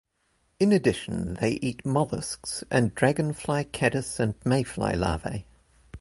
[0.59, 5.45] In addition, they eat mollusks and dragonfly, caddis and mayfly larvae.